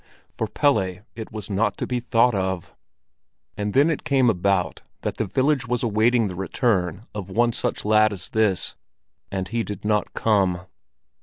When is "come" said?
10.15-10.61